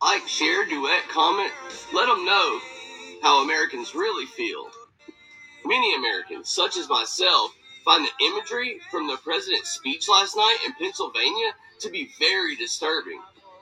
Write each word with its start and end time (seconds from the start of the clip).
Like, 0.00 0.26
share, 0.28 0.64
duet, 0.64 1.08
comment. 1.08 1.52
Let 1.92 2.06
them 2.06 2.24
know 2.24 2.60
how 3.22 3.42
Americans 3.42 3.94
really 3.94 4.26
feel. 4.26 4.68
Many 5.64 5.96
Americans, 5.96 6.48
such 6.48 6.76
as 6.76 6.88
myself, 6.88 7.52
find 7.84 8.04
the 8.04 8.26
imagery 8.26 8.80
from 8.90 9.08
the 9.08 9.16
president's 9.16 9.70
speech 9.70 10.08
last 10.08 10.36
night 10.36 10.58
in 10.64 10.72
Pennsylvania 10.74 11.50
to 11.80 11.90
be 11.90 12.10
very 12.18 12.54
disturbing. 12.56 13.20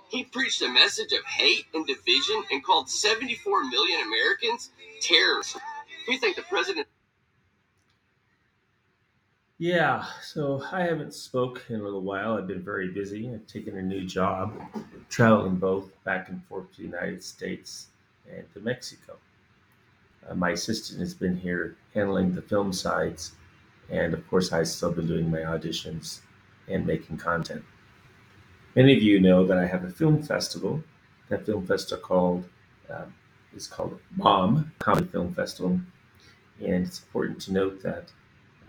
He 0.09 0.25
preached 0.25 0.63
a 0.63 0.69
message 0.69 1.13
of 1.13 1.25
hate 1.25 1.67
and 1.75 1.87
division 1.87 2.45
and 2.51 2.63
called 2.63 2.89
74 2.89 3.65
million 3.65 4.01
Americans 4.03 4.71
terrorists. 5.01 5.57
We 6.07 6.19
think 6.19 6.37
the 6.37 6.43
president 6.43 6.87
Yeah, 9.59 10.05
so 10.23 10.63
I 10.71 10.83
haven't 10.83 11.15
spoke 11.15 11.63
in 11.71 11.81
a 11.81 11.83
little 11.83 12.03
while. 12.03 12.35
I've 12.35 12.47
been 12.47 12.63
very 12.63 12.93
busy. 12.93 13.31
I've 13.33 13.47
taken 13.47 13.79
a 13.79 13.83
new 13.83 14.05
job, 14.05 14.53
traveling 15.09 15.57
both 15.57 15.91
back 16.05 16.29
and 16.29 16.45
forth 16.47 16.71
to 16.73 16.79
the 16.79 16.85
United 16.85 17.23
States 17.23 17.89
and 18.31 18.45
to 18.55 18.61
Mexico. 18.61 19.17
Uh, 20.29 20.35
my 20.35 20.51
assistant 20.51 21.01
has 21.01 21.15
been 21.15 21.37
here 21.37 21.77
handling 21.95 22.35
the 22.35 22.43
film 22.43 22.73
sides, 22.73 23.33
and 23.91 24.15
of 24.15 24.29
course, 24.29 24.53
I've 24.53 24.69
still 24.69 24.93
been 24.93 25.07
doing 25.07 25.31
my 25.31 25.39
auditions 25.39 26.21
and 26.69 26.87
making 26.87 27.19
content. 27.19 27.65
Many 28.75 28.97
of 28.97 29.03
you 29.03 29.21
know 29.21 29.47
that 29.47 29.59
I 29.59 29.67
have 29.67 29.85
a 29.85 29.91
film 29.91 30.23
festival. 30.23 30.83
That 31.29 31.47
film 31.47 31.67
festival 31.67 32.05
called 32.05 32.49
um, 32.91 33.15
is 33.55 33.67
called 33.67 33.99
Mom 34.15 34.73
Comedy 34.79 35.07
Film 35.09 35.33
Festival, 35.33 35.81
and 36.61 36.87
it's 36.87 37.01
important 37.01 37.41
to 37.43 37.53
note 37.53 37.83
that 37.83 38.11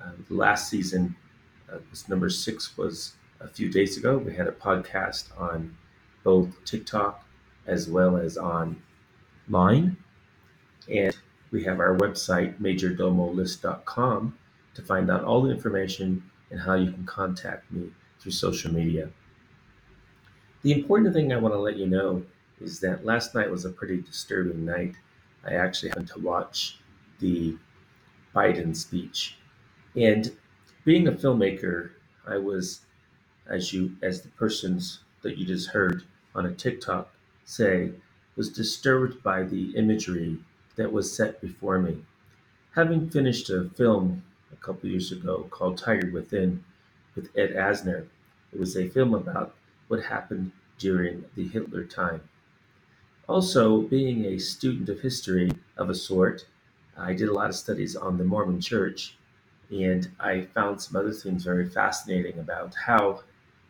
uh, 0.01 0.11
the 0.27 0.35
last 0.35 0.69
season 0.69 1.15
uh, 1.71 1.77
was 1.89 2.07
number 2.07 2.29
six 2.29 2.77
was 2.77 3.13
a 3.39 3.47
few 3.47 3.69
days 3.69 3.97
ago. 3.97 4.17
We 4.17 4.35
had 4.35 4.47
a 4.47 4.51
podcast 4.51 5.37
on 5.39 5.75
both 6.27 6.49
TikTok 6.65 7.25
as 7.67 7.87
well 7.87 8.17
as 8.17 8.37
on 8.37 8.75
Line, 9.47 9.95
and 10.91 11.15
we 11.51 11.63
have 11.63 11.79
our 11.79 11.95
website 11.95 12.59
majordomolist.com 12.59 14.37
to 14.73 14.81
find 14.81 15.09
out 15.09 15.23
all 15.23 15.41
the 15.41 15.49
information 15.49 16.21
and 16.51 16.59
how 16.59 16.73
you 16.73 16.91
can 16.91 17.05
contact 17.05 17.71
me 17.71 17.91
through 18.19 18.33
social 18.33 18.73
media. 18.73 19.09
The 20.63 20.73
important 20.73 21.13
thing 21.13 21.31
I 21.31 21.37
want 21.37 21.53
to 21.53 21.59
let 21.59 21.77
you 21.77 21.87
know 21.87 22.23
is 22.59 22.81
that 22.81 23.05
last 23.05 23.33
night 23.33 23.49
was 23.49 23.63
a 23.63 23.69
pretty 23.69 24.01
disturbing 24.01 24.65
night. 24.65 24.95
I 25.45 25.53
actually 25.53 25.89
happened 25.89 26.09
to 26.09 26.19
watch 26.19 26.77
the 27.21 27.55
Biden 28.35 28.75
speech. 28.75 29.37
And 29.95 30.29
being 30.83 31.07
a 31.07 31.13
filmmaker, 31.13 31.91
I 32.27 32.37
was, 32.37 32.81
as 33.49 33.71
you, 33.71 33.95
as 34.01 34.23
the 34.23 34.29
persons 34.29 34.99
that 35.21 35.37
you 35.37 35.45
just 35.45 35.69
heard 35.69 36.03
on 36.35 36.45
a 36.45 36.53
TikTok 36.53 37.13
say, 37.45 37.91
was 38.35 38.49
disturbed 38.49 39.23
by 39.23 39.43
the 39.43 39.75
imagery 39.75 40.37
that 40.75 40.91
was 40.91 41.15
set 41.15 41.41
before 41.41 41.79
me. 41.79 42.03
Having 42.75 43.09
finished 43.09 43.49
a 43.49 43.69
film 43.69 44.23
a 44.51 44.55
couple 44.57 44.89
years 44.89 45.11
ago 45.11 45.47
called 45.49 45.77
Tiger 45.77 46.11
Within 46.11 46.63
with 47.15 47.35
Ed 47.35 47.55
Asner, 47.55 48.05
it 48.53 48.59
was 48.59 48.77
a 48.77 48.89
film 48.89 49.13
about 49.13 49.55
what 49.87 50.03
happened 50.03 50.51
during 50.77 51.25
the 51.35 51.47
Hitler 51.47 51.83
time. 51.83 52.21
Also, 53.27 53.81
being 53.81 54.25
a 54.25 54.37
student 54.37 54.87
of 54.89 55.01
history 55.01 55.51
of 55.75 55.89
a 55.89 55.95
sort, 55.95 56.45
I 56.95 57.13
did 57.13 57.29
a 57.29 57.33
lot 57.33 57.49
of 57.49 57.55
studies 57.55 57.95
on 57.95 58.17
the 58.17 58.23
Mormon 58.23 58.61
Church, 58.61 59.17
and 59.69 60.09
I 60.19 60.45
found 60.53 60.81
some 60.81 60.95
other 60.95 61.11
things 61.11 61.43
very 61.43 61.69
fascinating 61.69 62.39
about 62.39 62.73
how 62.75 63.23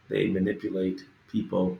they 0.09 0.27
manipulate 0.27 1.05
people 1.31 1.77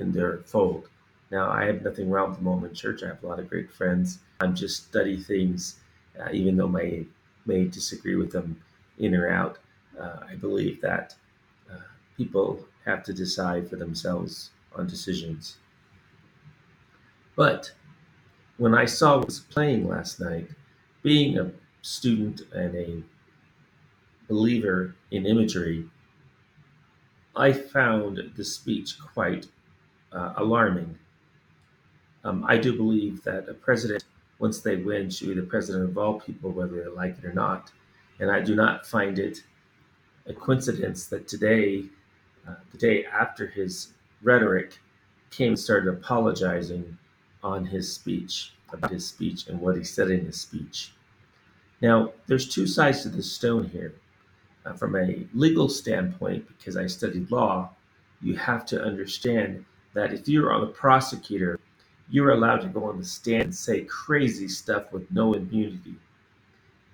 in 0.00 0.12
their 0.12 0.38
fold. 0.38 0.88
Now, 1.30 1.50
I 1.50 1.64
have 1.66 1.82
nothing 1.82 2.10
wrong 2.10 2.30
with 2.30 2.38
the 2.38 2.44
Mormon 2.44 2.74
Church. 2.74 3.02
I 3.02 3.08
have 3.08 3.22
a 3.22 3.26
lot 3.26 3.38
of 3.38 3.48
great 3.48 3.70
friends. 3.70 4.18
I'm 4.40 4.54
just 4.54 4.88
study 4.88 5.16
things, 5.16 5.76
uh, 6.18 6.30
even 6.32 6.56
though 6.56 6.76
I 6.76 7.04
may 7.46 7.64
disagree 7.66 8.16
with 8.16 8.32
them 8.32 8.60
in 8.98 9.14
or 9.14 9.28
out. 9.28 9.58
Uh, 9.98 10.16
I 10.28 10.34
believe 10.34 10.80
that 10.80 11.14
uh, 11.70 11.78
people 12.16 12.66
have 12.84 13.04
to 13.04 13.12
decide 13.12 13.68
for 13.68 13.76
themselves 13.76 14.50
on 14.74 14.86
decisions. 14.86 15.58
But 17.36 17.72
when 18.56 18.74
I 18.74 18.86
saw 18.86 19.18
what 19.18 19.26
was 19.26 19.40
playing 19.40 19.88
last 19.88 20.20
night, 20.20 20.48
being 21.02 21.38
a 21.38 21.52
student 21.82 22.42
and 22.52 22.74
a 22.74 23.02
believer 24.28 24.94
in 25.10 25.26
imagery, 25.26 25.88
I 27.36 27.52
found 27.52 28.32
the 28.36 28.44
speech 28.44 28.98
quite 28.98 29.46
uh, 30.12 30.34
alarming. 30.36 30.98
Um, 32.24 32.44
I 32.46 32.58
do 32.58 32.76
believe 32.76 33.22
that 33.24 33.48
a 33.48 33.54
president, 33.54 34.04
once 34.38 34.60
they 34.60 34.76
win, 34.76 35.08
should 35.10 35.28
be 35.28 35.34
the 35.34 35.42
president 35.42 35.90
of 35.90 35.98
all 35.98 36.20
people, 36.20 36.50
whether 36.50 36.82
they 36.82 36.90
like 36.90 37.18
it 37.18 37.24
or 37.24 37.32
not. 37.32 37.72
And 38.18 38.30
I 38.30 38.40
do 38.40 38.54
not 38.54 38.86
find 38.86 39.18
it 39.18 39.42
a 40.26 40.34
coincidence 40.34 41.06
that 41.06 41.26
today, 41.26 41.84
uh, 42.46 42.54
the 42.72 42.78
day 42.78 43.06
after 43.06 43.46
his 43.46 43.94
rhetoric, 44.22 44.78
came 45.30 45.48
and 45.48 45.58
started 45.58 45.88
apologizing 45.88 46.98
on 47.42 47.64
his 47.64 47.90
speech, 47.92 48.52
about 48.72 48.90
his 48.90 49.06
speech 49.06 49.46
and 49.46 49.58
what 49.60 49.76
he 49.76 49.84
said 49.84 50.10
in 50.10 50.24
his 50.26 50.40
speech. 50.40 50.92
Now, 51.80 52.12
there's 52.26 52.48
two 52.48 52.66
sides 52.66 53.02
to 53.02 53.08
the 53.08 53.22
stone 53.22 53.64
here. 53.68 53.94
Uh, 54.66 54.74
from 54.74 54.94
a 54.94 55.26
legal 55.32 55.70
standpoint, 55.70 56.46
because 56.48 56.76
I 56.76 56.86
studied 56.86 57.30
law, 57.30 57.70
you 58.20 58.36
have 58.36 58.66
to 58.66 58.82
understand 58.82 59.64
that 59.94 60.12
if 60.12 60.28
you're 60.28 60.52
on 60.52 60.60
the 60.60 60.66
prosecutor, 60.66 61.58
you're 62.10 62.32
allowed 62.32 62.60
to 62.60 62.68
go 62.68 62.84
on 62.84 62.98
the 62.98 63.04
stand 63.04 63.42
and 63.42 63.54
say 63.54 63.82
crazy 63.82 64.48
stuff 64.48 64.92
with 64.92 65.10
no 65.10 65.34
immunity. 65.34 65.94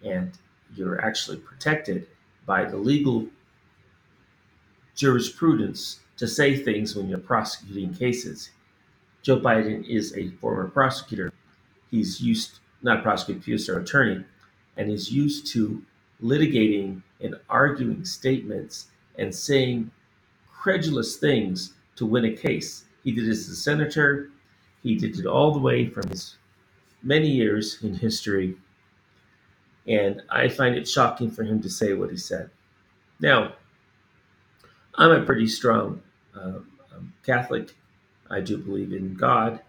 And 0.04 0.32
you're 0.74 1.00
actually 1.00 1.38
protected 1.38 2.06
by 2.44 2.64
the 2.64 2.76
legal 2.76 3.26
jurisprudence 4.94 6.00
to 6.16 6.26
say 6.26 6.56
things 6.56 6.94
when 6.96 7.08
you're 7.08 7.18
prosecuting 7.18 7.94
cases. 7.94 8.50
Joe 9.22 9.40
Biden 9.40 9.86
is 9.86 10.16
a 10.16 10.30
former 10.40 10.68
prosecutor. 10.68 11.32
He's 11.90 12.20
used, 12.20 12.60
not 12.82 13.00
a 13.00 13.02
prosecutor, 13.02 13.40
he's 13.44 13.68
an 13.68 13.80
attorney, 13.80 14.24
and 14.76 14.90
is 14.90 15.12
used 15.12 15.46
to 15.48 15.82
litigating 16.22 17.02
and 17.20 17.34
arguing 17.48 18.04
statements 18.04 18.86
and 19.18 19.34
saying 19.34 19.90
credulous 20.50 21.16
things 21.16 21.74
to 21.96 22.06
win 22.06 22.24
a 22.24 22.32
case. 22.32 22.84
He 23.06 23.12
did 23.12 23.24
this 23.24 23.48
as 23.48 23.50
a 23.50 23.54
senator. 23.54 24.30
He 24.82 24.96
did 24.96 25.16
it 25.16 25.26
all 25.26 25.52
the 25.52 25.60
way 25.60 25.86
from 25.86 26.08
his 26.08 26.34
many 27.04 27.28
years 27.28 27.80
in 27.80 27.94
history. 27.94 28.56
And 29.86 30.22
I 30.28 30.48
find 30.48 30.74
it 30.74 30.88
shocking 30.88 31.30
for 31.30 31.44
him 31.44 31.62
to 31.62 31.70
say 31.70 31.92
what 31.92 32.10
he 32.10 32.16
said. 32.16 32.50
Now, 33.20 33.52
I'm 34.96 35.12
a 35.12 35.24
pretty 35.24 35.46
strong 35.46 36.02
um, 36.34 36.66
um, 36.92 37.12
Catholic. 37.24 37.76
I 38.28 38.40
do 38.40 38.58
believe 38.58 38.92
in 38.92 39.14
God. 39.14 39.60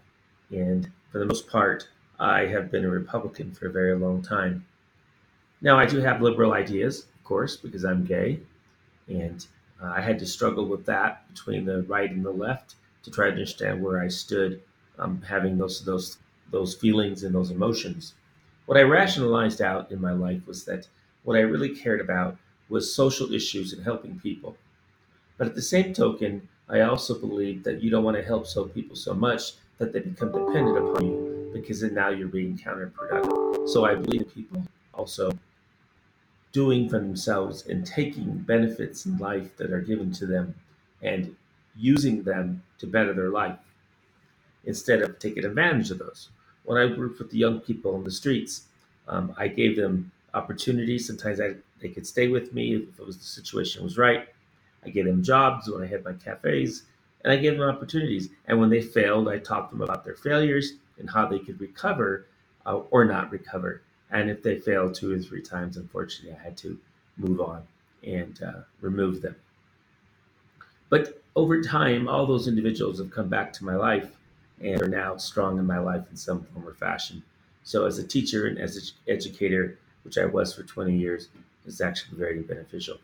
And 0.50 0.90
for 1.12 1.20
the 1.20 1.26
most 1.26 1.46
part, 1.46 1.88
I 2.18 2.46
have 2.46 2.72
been 2.72 2.84
a 2.84 2.90
Republican 2.90 3.52
for 3.52 3.68
a 3.68 3.72
very 3.72 3.94
long 3.94 4.20
time. 4.20 4.66
Now, 5.60 5.78
I 5.78 5.86
do 5.86 6.00
have 6.00 6.22
liberal 6.22 6.54
ideas, 6.54 7.06
of 7.14 7.22
course, 7.22 7.56
because 7.56 7.84
I'm 7.84 8.04
gay. 8.04 8.40
And 9.06 9.46
uh, 9.80 9.92
I 9.94 10.00
had 10.00 10.18
to 10.18 10.26
struggle 10.26 10.66
with 10.66 10.84
that 10.86 11.32
between 11.32 11.64
the 11.64 11.82
right 11.82 12.10
and 12.10 12.24
the 12.24 12.32
left 12.32 12.74
to 13.08 13.14
try 13.14 13.26
to 13.26 13.32
understand 13.32 13.82
where 13.82 14.00
I 14.00 14.08
stood, 14.08 14.60
um, 14.98 15.22
having 15.22 15.56
those, 15.56 15.84
those, 15.84 16.18
those 16.50 16.74
feelings 16.74 17.22
and 17.24 17.34
those 17.34 17.50
emotions. 17.50 18.14
What 18.66 18.78
I 18.78 18.82
rationalized 18.82 19.62
out 19.62 19.90
in 19.90 20.00
my 20.00 20.12
life 20.12 20.46
was 20.46 20.64
that 20.66 20.88
what 21.24 21.36
I 21.36 21.40
really 21.40 21.74
cared 21.74 22.00
about 22.00 22.36
was 22.68 22.94
social 22.94 23.32
issues 23.32 23.72
and 23.72 23.82
helping 23.82 24.20
people. 24.20 24.56
But 25.38 25.46
at 25.46 25.54
the 25.54 25.62
same 25.62 25.94
token, 25.94 26.48
I 26.68 26.80
also 26.82 27.18
believe 27.18 27.64
that 27.64 27.82
you 27.82 27.90
don't 27.90 28.04
want 28.04 28.16
to 28.16 28.22
help 28.22 28.46
so 28.46 28.66
people 28.66 28.96
so 28.96 29.14
much 29.14 29.52
that 29.78 29.92
they 29.92 30.00
become 30.00 30.32
dependent 30.32 30.76
upon 30.76 31.06
you 31.06 31.50
because 31.54 31.80
then 31.80 31.94
now 31.94 32.10
you're 32.10 32.28
being 32.28 32.58
counterproductive. 32.58 33.68
So 33.68 33.84
I 33.84 33.94
believe 33.94 34.34
people 34.34 34.62
also 34.92 35.32
doing 36.52 36.88
for 36.88 36.98
themselves 36.98 37.66
and 37.66 37.86
taking 37.86 38.38
benefits 38.38 39.06
in 39.06 39.16
life 39.18 39.56
that 39.56 39.70
are 39.70 39.80
given 39.80 40.12
to 40.12 40.26
them 40.26 40.54
and 41.02 41.34
using 41.78 42.22
them 42.22 42.62
to 42.78 42.86
better 42.86 43.14
their 43.14 43.30
life 43.30 43.58
instead 44.64 45.02
of 45.02 45.18
taking 45.18 45.44
advantage 45.44 45.90
of 45.90 45.98
those. 45.98 46.28
When 46.64 46.78
I 46.78 46.96
worked 46.96 47.18
with 47.18 47.30
the 47.30 47.38
young 47.38 47.60
people 47.60 47.94
on 47.94 48.04
the 48.04 48.10
streets, 48.10 48.64
um, 49.06 49.34
I 49.38 49.48
gave 49.48 49.76
them 49.76 50.10
opportunities. 50.34 51.06
Sometimes 51.06 51.40
I, 51.40 51.54
they 51.80 51.88
could 51.88 52.06
stay 52.06 52.28
with 52.28 52.52
me 52.52 52.74
if 52.74 52.98
it 52.98 53.06
was 53.06 53.16
the 53.16 53.24
situation 53.24 53.82
was 53.82 53.96
right. 53.96 54.28
I 54.84 54.90
gave 54.90 55.06
them 55.06 55.22
jobs 55.22 55.70
when 55.70 55.82
I 55.82 55.86
had 55.86 56.04
my 56.04 56.12
cafes, 56.12 56.84
and 57.24 57.32
I 57.32 57.36
gave 57.36 57.58
them 57.58 57.68
opportunities. 57.68 58.28
And 58.46 58.60
when 58.60 58.70
they 58.70 58.82
failed, 58.82 59.28
I 59.28 59.38
taught 59.38 59.70
them 59.70 59.82
about 59.82 60.04
their 60.04 60.14
failures 60.14 60.74
and 60.98 61.08
how 61.08 61.26
they 61.26 61.38
could 61.38 61.60
recover 61.60 62.26
uh, 62.66 62.76
or 62.90 63.04
not 63.04 63.30
recover. 63.30 63.82
And 64.10 64.30
if 64.30 64.42
they 64.42 64.58
failed 64.58 64.94
two 64.94 65.12
or 65.12 65.18
three 65.18 65.42
times, 65.42 65.76
unfortunately, 65.76 66.36
I 66.38 66.42
had 66.42 66.56
to 66.58 66.78
move 67.16 67.40
on 67.40 67.62
and 68.04 68.40
uh, 68.42 68.60
remove 68.80 69.20
them. 69.22 69.36
But 70.88 71.22
over 71.38 71.62
time, 71.62 72.08
all 72.08 72.26
those 72.26 72.48
individuals 72.48 72.98
have 72.98 73.12
come 73.12 73.28
back 73.28 73.52
to 73.52 73.64
my 73.64 73.76
life, 73.76 74.10
and 74.60 74.82
are 74.82 74.88
now 74.88 75.16
strong 75.16 75.56
in 75.56 75.64
my 75.64 75.78
life 75.78 76.04
in 76.10 76.16
some 76.16 76.42
form 76.42 76.66
or 76.66 76.74
fashion. 76.74 77.22
So, 77.62 77.86
as 77.86 77.98
a 77.98 78.06
teacher 78.06 78.48
and 78.48 78.58
as 78.58 78.76
an 78.76 78.82
educator, 79.06 79.78
which 80.02 80.18
I 80.18 80.24
was 80.24 80.52
for 80.52 80.64
20 80.64 80.96
years, 80.96 81.28
it's 81.64 81.80
actually 81.80 82.18
very 82.18 82.40
beneficial. 82.40 82.96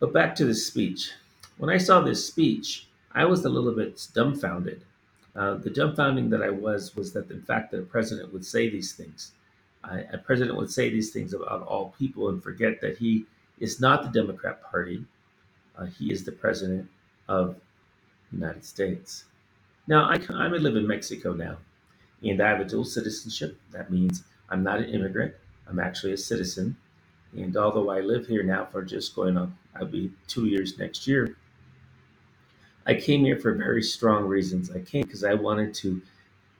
But 0.00 0.12
back 0.12 0.34
to 0.34 0.44
the 0.44 0.54
speech. 0.54 1.12
When 1.56 1.70
I 1.70 1.78
saw 1.78 2.02
this 2.02 2.26
speech, 2.26 2.88
I 3.12 3.24
was 3.24 3.42
a 3.42 3.48
little 3.48 3.72
bit 3.72 4.06
dumbfounded. 4.12 4.82
Uh, 5.34 5.54
the 5.54 5.70
dumbfounding 5.70 6.28
that 6.28 6.42
I 6.42 6.50
was 6.50 6.94
was 6.94 7.14
that 7.14 7.28
the 7.28 7.38
fact 7.38 7.70
that 7.70 7.80
a 7.80 7.84
president 7.84 8.34
would 8.34 8.44
say 8.44 8.68
these 8.68 8.92
things. 8.92 9.32
I, 9.82 10.00
a 10.12 10.18
president 10.18 10.58
would 10.58 10.70
say 10.70 10.90
these 10.90 11.10
things 11.10 11.32
about 11.32 11.62
all 11.62 11.94
people 11.98 12.28
and 12.28 12.42
forget 12.42 12.82
that 12.82 12.98
he 12.98 13.24
is 13.60 13.80
not 13.80 14.02
the 14.02 14.20
Democrat 14.20 14.62
Party. 14.62 15.06
Uh, 15.78 15.86
he 15.86 16.12
is 16.12 16.24
the 16.24 16.32
president 16.32 16.90
of 17.28 17.56
the 18.30 18.38
United 18.38 18.64
States. 18.64 19.24
Now, 19.86 20.04
I, 20.04 20.18
I 20.34 20.48
live 20.48 20.76
in 20.76 20.86
Mexico 20.86 21.32
now, 21.32 21.56
and 22.22 22.40
I 22.42 22.48
have 22.48 22.60
a 22.60 22.64
dual 22.64 22.84
citizenship. 22.84 23.58
That 23.70 23.90
means 23.90 24.24
I'm 24.50 24.62
not 24.62 24.78
an 24.78 24.90
immigrant. 24.90 25.34
I'm 25.68 25.78
actually 25.78 26.12
a 26.12 26.18
citizen. 26.18 26.76
And 27.36 27.56
although 27.56 27.90
I 27.90 28.00
live 28.00 28.26
here 28.26 28.42
now 28.42 28.66
for 28.66 28.82
just 28.82 29.14
going 29.14 29.36
on, 29.36 29.54
I'll 29.76 29.86
be 29.86 30.10
two 30.26 30.46
years 30.46 30.78
next 30.78 31.06
year, 31.06 31.36
I 32.86 32.94
came 32.94 33.24
here 33.24 33.38
for 33.38 33.52
very 33.52 33.82
strong 33.82 34.24
reasons. 34.24 34.70
I 34.70 34.80
came 34.80 35.02
because 35.02 35.24
I 35.24 35.34
wanted 35.34 35.74
to 35.74 36.00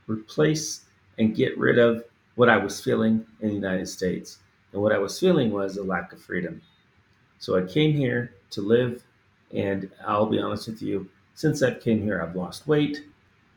replace 0.07 0.85
and 1.19 1.35
get 1.35 1.57
rid 1.59 1.79
of 1.79 2.05
what 2.35 2.51
I 2.51 2.59
was 2.59 2.81
feeling 2.81 3.27
in 3.41 3.49
the 3.49 3.55
United 3.55 3.89
States. 3.89 4.39
And 4.73 4.83
what 4.83 4.93
I 4.93 4.99
was 4.99 5.19
feeling 5.19 5.51
was 5.51 5.79
a 5.79 5.83
lack 5.83 6.13
of 6.13 6.21
freedom. 6.21 6.61
So 7.39 7.57
I 7.57 7.63
came 7.63 7.95
here 7.95 8.35
to 8.51 8.61
live, 8.61 9.03
and 9.55 9.91
I'll 10.07 10.27
be 10.27 10.39
honest 10.39 10.69
with 10.69 10.83
you, 10.83 11.09
since 11.35 11.63
I've 11.63 11.81
came 11.81 12.03
here, 12.03 12.21
I've 12.23 12.37
lost 12.37 12.67
weight, 12.67 13.05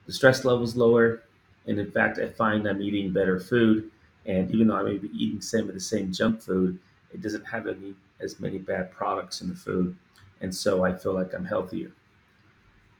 the 0.05 0.13
stress 0.13 0.45
level's 0.45 0.75
lower, 0.75 1.23
and 1.67 1.79
in 1.79 1.91
fact, 1.91 2.19
I 2.19 2.27
find 2.27 2.67
I'm 2.67 2.81
eating 2.81 3.13
better 3.13 3.39
food. 3.39 3.91
And 4.25 4.51
even 4.51 4.67
though 4.67 4.75
I 4.75 4.83
may 4.83 4.97
be 4.97 5.09
eating 5.15 5.41
some 5.41 5.67
of 5.67 5.73
the 5.73 5.79
same 5.79 6.11
junk 6.11 6.41
food, 6.41 6.77
it 7.13 7.21
doesn't 7.21 7.45
have 7.45 7.67
any 7.67 7.95
as 8.19 8.39
many 8.39 8.57
bad 8.57 8.91
products 8.91 9.41
in 9.41 9.49
the 9.49 9.55
food. 9.55 9.95
And 10.41 10.53
so 10.53 10.83
I 10.83 10.93
feel 10.93 11.13
like 11.13 11.33
I'm 11.33 11.45
healthier. 11.45 11.91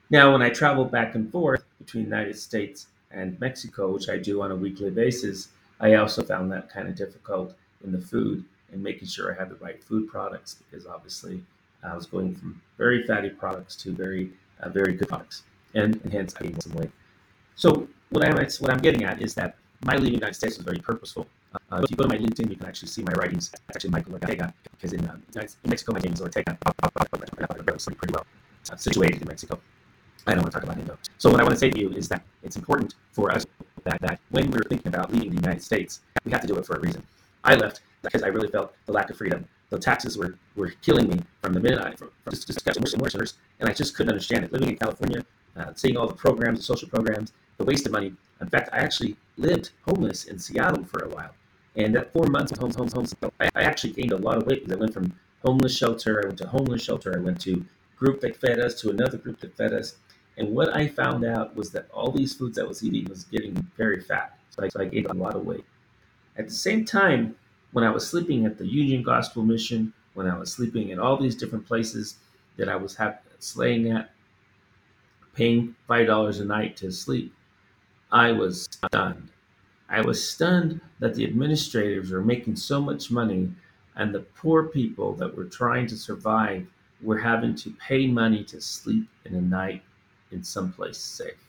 Now, 0.09 0.31
when 0.31 0.41
I 0.41 0.49
travel 0.49 0.83
back 0.83 1.15
and 1.15 1.31
forth 1.31 1.63
between 1.77 2.03
the 2.03 2.09
United 2.09 2.37
States 2.37 2.87
and 3.11 3.39
Mexico, 3.39 3.91
which 3.91 4.09
I 4.09 4.17
do 4.17 4.41
on 4.41 4.51
a 4.51 4.55
weekly 4.55 4.89
basis, 4.89 5.49
I 5.79 5.95
also 5.95 6.23
found 6.23 6.51
that 6.51 6.69
kind 6.69 6.87
of 6.87 6.95
difficult 6.95 7.55
in 7.83 7.91
the 7.91 8.01
food 8.01 8.43
and 8.71 8.81
making 8.81 9.07
sure 9.07 9.33
I 9.33 9.39
had 9.39 9.49
the 9.49 9.55
right 9.55 9.83
food 9.83 10.07
products 10.07 10.55
because 10.55 10.85
obviously 10.85 11.43
I 11.83 11.95
was 11.95 12.05
going 12.05 12.35
from 12.35 12.61
very 12.77 13.03
fatty 13.03 13.29
products 13.29 13.75
to 13.77 13.93
very, 13.93 14.31
uh, 14.61 14.69
very 14.69 14.93
good 14.93 15.09
products, 15.09 15.43
and, 15.73 15.99
and 16.03 16.13
hence 16.13 16.35
I 16.39 16.43
gained 16.43 16.61
some 16.63 16.73
weight. 16.73 16.91
So 17.55 17.87
what 18.09 18.25
I'm 18.25 18.35
what 18.35 18.71
I'm 18.71 18.79
getting 18.79 19.03
at 19.03 19.21
is 19.21 19.33
that 19.35 19.55
my 19.83 19.93
leaving 19.93 20.11
the 20.11 20.19
United 20.19 20.35
States 20.35 20.57
was 20.57 20.65
very 20.65 20.79
purposeful. 20.79 21.27
Uh, 21.53 21.81
if 21.83 21.91
you 21.91 21.97
go 21.97 22.03
to 22.03 22.09
my 22.09 22.17
LinkedIn, 22.17 22.49
you 22.49 22.55
can 22.55 22.65
actually 22.65 22.87
see 22.87 23.03
my 23.03 23.13
writings. 23.13 23.51
It's 23.53 23.75
actually 23.75 23.89
Michael 23.89 24.13
Ortega, 24.13 24.53
because 24.71 24.93
in, 24.93 25.05
uh, 25.05 25.17
in 25.35 25.69
Mexico, 25.69 25.93
my 25.93 25.99
name 25.99 26.13
is 26.13 26.21
Ortega. 26.21 26.57
pretty 27.97 28.13
well 28.13 28.25
uh, 28.71 28.75
situated 28.75 29.21
in 29.21 29.27
Mexico. 29.27 29.59
I 30.27 30.33
don't 30.33 30.43
want 30.43 30.53
to 30.53 30.59
talk 30.59 30.63
about 30.63 30.77
him 30.77 30.85
though. 30.85 30.97
So 31.17 31.29
what 31.29 31.39
I 31.39 31.43
want 31.43 31.55
to 31.55 31.59
say 31.59 31.69
to 31.69 31.79
you 31.79 31.89
is 31.91 32.07
that 32.09 32.23
it's 32.43 32.55
important 32.55 32.95
for 33.11 33.31
us 33.31 33.45
that, 33.83 33.99
that 34.01 34.19
when 34.29 34.51
we're 34.51 34.63
thinking 34.63 34.87
about 34.87 35.11
leaving 35.11 35.31
the 35.31 35.41
United 35.41 35.63
States, 35.63 36.01
we 36.25 36.31
have 36.31 36.41
to 36.41 36.47
do 36.47 36.55
it 36.57 36.65
for 36.65 36.75
a 36.75 36.79
reason. 36.79 37.03
I 37.43 37.55
left 37.55 37.81
because 38.03 38.23
I 38.23 38.27
really 38.27 38.49
felt 38.49 38.73
the 38.85 38.91
lack 38.91 39.09
of 39.09 39.17
freedom. 39.17 39.47
The 39.71 39.79
taxes 39.79 40.17
were, 40.17 40.35
were 40.57 40.73
killing 40.81 41.07
me 41.07 41.21
from 41.41 41.53
the 41.53 41.61
minute 41.61 41.79
I 41.79 41.95
from, 41.95 42.11
from 42.23 42.33
just, 42.33 42.47
just 42.47 42.79
worse 42.79 42.93
and 42.93 43.01
worse, 43.01 43.35
and 43.59 43.69
I 43.69 43.73
just 43.73 43.95
couldn't 43.95 44.11
understand 44.11 44.43
it. 44.43 44.51
Living 44.51 44.69
in 44.69 44.77
California, 44.77 45.25
uh, 45.55 45.71
seeing 45.75 45.95
all 45.95 46.07
the 46.07 46.13
programs, 46.13 46.59
the 46.59 46.63
social 46.63 46.89
programs, 46.89 47.31
the 47.57 47.63
waste 47.63 47.85
of 47.85 47.93
money. 47.93 48.13
In 48.41 48.49
fact, 48.49 48.69
I 48.73 48.79
actually 48.79 49.15
lived 49.37 49.71
homeless 49.87 50.25
in 50.25 50.37
Seattle 50.37 50.83
for 50.83 51.05
a 51.05 51.09
while, 51.09 51.33
and 51.77 51.95
that 51.95 52.11
four 52.11 52.27
months 52.27 52.51
of 52.51 52.57
homes, 52.57 52.75
homes, 52.75 52.91
homes, 52.91 53.15
I, 53.39 53.49
I 53.55 53.63
actually 53.63 53.93
gained 53.93 54.11
a 54.11 54.17
lot 54.17 54.37
of 54.37 54.45
weight 54.45 54.65
because 54.65 54.77
I 54.77 54.79
went 54.79 54.93
from 54.93 55.13
homeless 55.45 55.75
shelter, 55.77 56.21
I 56.21 56.27
went 56.27 56.39
to 56.39 56.47
homeless 56.47 56.83
shelter, 56.83 57.15
I 57.17 57.21
went 57.21 57.39
to 57.41 57.65
group 57.95 58.19
that 58.21 58.35
fed 58.35 58.59
us 58.59 58.79
to 58.81 58.89
another 58.89 59.17
group 59.17 59.39
that 59.39 59.55
fed 59.55 59.71
us, 59.71 59.95
and 60.37 60.53
what 60.53 60.75
I 60.75 60.87
found 60.87 61.23
out 61.23 61.55
was 61.55 61.71
that 61.71 61.87
all 61.93 62.11
these 62.11 62.33
foods 62.33 62.59
I 62.59 62.63
was 62.63 62.83
eating 62.83 63.05
was 63.05 63.23
getting 63.25 63.53
very 63.77 64.01
fat. 64.01 64.37
So 64.49 64.63
I, 64.63 64.67
so 64.67 64.81
I 64.81 64.85
gained 64.85 65.05
a 65.05 65.13
lot 65.13 65.35
of 65.35 65.45
weight. 65.45 65.63
At 66.35 66.47
the 66.47 66.53
same 66.53 66.83
time, 66.83 67.35
when 67.71 67.83
I 67.83 67.89
was 67.89 68.07
sleeping 68.07 68.45
at 68.45 68.57
the 68.57 68.67
Union 68.67 69.03
Gospel 69.03 69.43
Mission, 69.43 69.93
when 70.13 70.27
I 70.27 70.37
was 70.37 70.51
sleeping 70.51 70.91
at 70.91 70.99
all 70.99 71.17
these 71.17 71.35
different 71.35 71.65
places 71.65 72.15
that 72.57 72.69
I 72.69 72.75
was 72.75 72.95
ha- 72.95 73.17
slaying 73.39 73.89
at, 73.91 74.11
paying 75.33 75.75
$5 75.87 76.41
a 76.41 76.45
night 76.45 76.75
to 76.77 76.91
sleep, 76.91 77.33
I 78.11 78.31
was 78.31 78.63
stunned. 78.63 79.29
I 79.89 80.01
was 80.01 80.29
stunned 80.29 80.81
that 80.99 81.15
the 81.15 81.25
administrators 81.25 82.11
were 82.11 82.21
making 82.21 82.55
so 82.55 82.81
much 82.81 83.11
money 83.11 83.51
and 83.95 84.13
the 84.13 84.21
poor 84.21 84.63
people 84.63 85.13
that 85.15 85.35
were 85.35 85.45
trying 85.45 85.87
to 85.87 85.97
survive 85.97 86.65
were 87.01 87.17
having 87.19 87.55
to 87.55 87.71
pay 87.71 88.07
money 88.07 88.43
to 88.45 88.61
sleep 88.61 89.07
in 89.25 89.35
a 89.35 89.41
night 89.41 89.83
in 90.31 90.43
someplace 90.43 90.97
safe. 90.97 91.43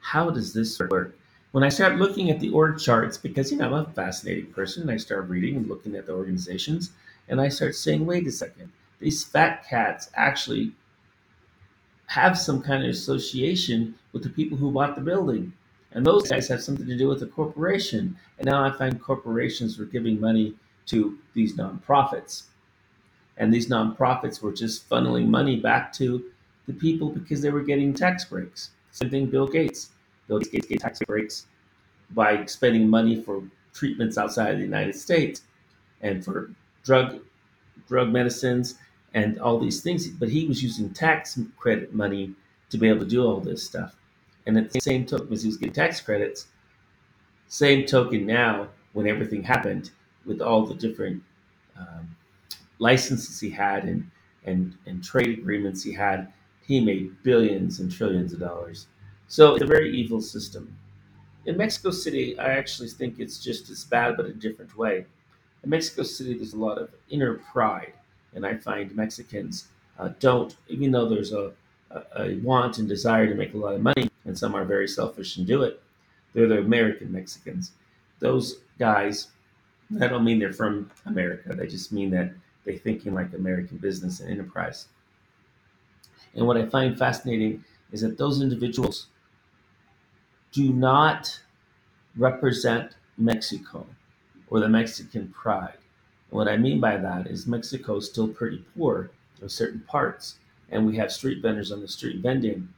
How 0.00 0.30
does 0.30 0.52
this 0.52 0.78
work? 0.78 1.16
When 1.52 1.64
I 1.64 1.68
start 1.68 1.96
looking 1.96 2.30
at 2.30 2.40
the 2.40 2.50
org 2.50 2.78
charts, 2.78 3.16
because 3.16 3.50
you 3.50 3.58
know 3.58 3.74
I'm 3.74 3.86
a 3.86 3.92
fascinating 3.92 4.52
person, 4.52 4.90
I 4.90 4.96
start 4.96 5.28
reading 5.28 5.56
and 5.56 5.68
looking 5.68 5.96
at 5.96 6.06
the 6.06 6.12
organizations, 6.12 6.90
and 7.28 7.40
I 7.40 7.48
start 7.48 7.74
saying, 7.74 8.04
wait 8.04 8.26
a 8.26 8.32
second, 8.32 8.70
these 8.98 9.24
fat 9.24 9.66
cats 9.68 10.10
actually 10.14 10.72
have 12.06 12.38
some 12.38 12.62
kind 12.62 12.84
of 12.84 12.90
association 12.90 13.94
with 14.12 14.22
the 14.22 14.28
people 14.28 14.56
who 14.56 14.70
bought 14.70 14.94
the 14.94 15.00
building. 15.00 15.52
And 15.92 16.04
those 16.04 16.28
guys 16.28 16.48
have 16.48 16.62
something 16.62 16.86
to 16.86 16.96
do 16.96 17.08
with 17.08 17.20
the 17.20 17.26
corporation. 17.26 18.16
And 18.38 18.46
now 18.46 18.62
I 18.62 18.70
find 18.70 19.00
corporations 19.00 19.78
were 19.78 19.86
giving 19.86 20.20
money 20.20 20.54
to 20.86 21.18
these 21.34 21.56
nonprofits. 21.56 22.44
And 23.38 23.52
these 23.52 23.68
nonprofits 23.68 24.40
were 24.40 24.52
just 24.52 24.88
funneling 24.88 25.28
money 25.28 25.58
back 25.58 25.92
to 25.94 26.24
the 26.66 26.72
people 26.72 27.08
because 27.08 27.40
they 27.42 27.50
were 27.50 27.62
getting 27.62 27.92
tax 27.92 28.24
breaks. 28.24 28.70
Same 28.92 29.10
thing, 29.10 29.26
Bill 29.26 29.46
Gates. 29.46 29.90
Gates 30.28 30.66
gave 30.66 30.80
tax 30.80 31.00
breaks 31.06 31.46
by 32.10 32.44
spending 32.46 32.88
money 32.88 33.22
for 33.22 33.42
treatments 33.72 34.18
outside 34.18 34.52
of 34.52 34.58
the 34.58 34.64
United 34.64 34.94
States 34.94 35.42
and 36.00 36.24
for 36.24 36.50
drug 36.84 37.20
drug 37.88 38.10
medicines 38.10 38.76
and 39.14 39.38
all 39.38 39.58
these 39.58 39.82
things. 39.82 40.08
But 40.08 40.28
he 40.28 40.46
was 40.46 40.62
using 40.62 40.90
tax 40.92 41.38
credit 41.56 41.94
money 41.94 42.34
to 42.70 42.78
be 42.78 42.88
able 42.88 43.00
to 43.00 43.06
do 43.06 43.24
all 43.24 43.40
this 43.40 43.64
stuff. 43.64 43.96
And 44.46 44.56
at 44.56 44.70
the 44.70 44.80
same 44.80 45.06
token, 45.06 45.32
as 45.32 45.42
he 45.42 45.48
was 45.48 45.56
getting 45.56 45.74
tax 45.74 46.00
credits, 46.00 46.46
same 47.48 47.86
token 47.86 48.26
now, 48.26 48.68
when 48.92 49.06
everything 49.06 49.42
happened 49.42 49.90
with 50.24 50.40
all 50.40 50.64
the 50.64 50.74
different 50.74 51.22
um, 51.78 52.16
licenses 52.78 53.38
he 53.40 53.50
had 53.50 53.84
and, 53.84 54.10
and, 54.44 54.76
and 54.86 55.02
trade 55.02 55.38
agreements 55.38 55.82
he 55.82 55.92
had, 55.92 56.32
he 56.66 56.80
made 56.80 57.22
billions 57.22 57.80
and 57.80 57.92
trillions 57.92 58.32
of 58.32 58.40
dollars. 58.40 58.86
So 59.28 59.54
it's 59.54 59.62
a 59.62 59.66
very 59.66 59.96
evil 59.96 60.20
system. 60.20 60.76
In 61.46 61.56
Mexico 61.56 61.90
City, 61.90 62.38
I 62.38 62.52
actually 62.52 62.88
think 62.88 63.18
it's 63.18 63.38
just 63.38 63.70
as 63.70 63.84
bad, 63.84 64.16
but 64.16 64.26
a 64.26 64.32
different 64.32 64.76
way. 64.76 65.06
In 65.62 65.70
Mexico 65.70 66.02
City, 66.02 66.34
there's 66.34 66.54
a 66.54 66.58
lot 66.58 66.78
of 66.78 66.90
inner 67.10 67.34
pride, 67.52 67.92
and 68.34 68.46
I 68.46 68.56
find 68.56 68.94
Mexicans 68.94 69.68
uh, 69.98 70.10
don't, 70.20 70.56
even 70.68 70.90
though 70.90 71.08
there's 71.08 71.32
a, 71.32 71.52
a, 71.90 72.02
a 72.16 72.34
want 72.36 72.78
and 72.78 72.88
desire 72.88 73.26
to 73.26 73.34
make 73.34 73.54
a 73.54 73.56
lot 73.56 73.74
of 73.74 73.82
money, 73.82 74.10
and 74.24 74.38
some 74.38 74.54
are 74.54 74.64
very 74.64 74.88
selfish 74.88 75.36
and 75.36 75.46
do 75.46 75.62
it, 75.62 75.80
they're 76.32 76.48
the 76.48 76.58
American 76.58 77.10
Mexicans. 77.10 77.72
Those 78.18 78.58
guys, 78.78 79.28
I 80.00 80.06
don't 80.06 80.24
mean 80.24 80.38
they're 80.38 80.52
from 80.52 80.90
America, 81.06 81.54
they 81.54 81.66
just 81.66 81.92
mean 81.92 82.10
that 82.10 82.32
they 82.64 82.76
think 82.76 83.06
in 83.06 83.14
like 83.14 83.32
American 83.32 83.78
business 83.78 84.20
and 84.20 84.30
enterprise. 84.30 84.88
And 86.34 86.46
what 86.46 86.56
I 86.56 86.66
find 86.66 86.98
fascinating 86.98 87.64
is 87.92 88.02
that 88.02 88.18
those 88.18 88.42
individuals 88.42 89.06
do 90.56 90.72
not 90.72 91.38
represent 92.16 92.96
Mexico 93.18 93.86
or 94.48 94.58
the 94.58 94.68
Mexican 94.70 95.28
pride. 95.28 95.76
And 96.30 96.38
what 96.38 96.48
I 96.48 96.56
mean 96.56 96.80
by 96.80 96.96
that 96.96 97.26
is 97.26 97.46
Mexico 97.46 97.96
is 97.96 98.06
still 98.06 98.28
pretty 98.28 98.64
poor 98.74 99.10
in 99.42 99.50
certain 99.50 99.80
parts, 99.80 100.36
and 100.70 100.86
we 100.86 100.96
have 100.96 101.12
street 101.12 101.42
vendors 101.42 101.70
on 101.70 101.82
the 101.82 101.88
street 101.88 102.22
vending. 102.22 102.70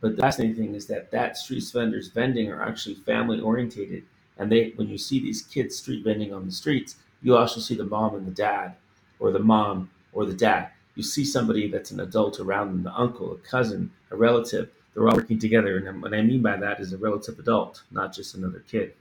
But 0.00 0.16
the 0.16 0.22
fascinating 0.22 0.56
thing 0.56 0.74
is 0.74 0.86
that 0.86 1.12
that 1.12 1.36
street 1.36 1.62
vendors 1.72 2.08
vending 2.08 2.50
are 2.50 2.64
actually 2.64 2.96
family 2.96 3.40
orientated, 3.40 4.02
and 4.36 4.50
they 4.50 4.72
when 4.74 4.88
you 4.88 4.98
see 4.98 5.20
these 5.20 5.42
kids 5.42 5.76
street 5.76 6.02
vending 6.02 6.34
on 6.34 6.46
the 6.46 6.52
streets, 6.52 6.96
you 7.22 7.36
also 7.36 7.60
see 7.60 7.76
the 7.76 7.84
mom 7.84 8.16
and 8.16 8.26
the 8.26 8.32
dad, 8.32 8.74
or 9.20 9.30
the 9.30 9.38
mom 9.38 9.88
or 10.12 10.26
the 10.26 10.34
dad 10.34 10.70
you 10.94 11.02
see 11.02 11.24
somebody 11.24 11.68
that's 11.68 11.90
an 11.90 12.00
adult 12.00 12.40
around 12.40 12.68
them, 12.68 12.82
the 12.82 12.92
uncle, 12.92 13.32
a 13.32 13.38
cousin, 13.38 13.90
a 14.10 14.16
relative, 14.16 14.68
they're 15.00 15.08
all 15.08 15.16
working 15.16 15.38
together. 15.38 15.78
And 15.78 16.02
what 16.02 16.12
I 16.12 16.20
mean 16.20 16.42
by 16.42 16.58
that 16.58 16.78
is 16.78 16.92
a 16.92 16.98
relative 16.98 17.38
adult, 17.38 17.82
not 17.90 18.12
just 18.12 18.34
another 18.34 18.62
kid. 18.70 18.92